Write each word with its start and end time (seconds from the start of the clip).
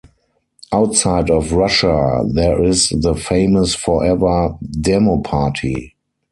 Outside 0.71 1.29
of 1.29 1.51
Russia 1.53 2.23
there 2.27 2.63
is 2.63 2.89
the 2.89 3.13
famous 3.13 3.75
Forever 3.75 4.57
demoparty. 4.63 5.93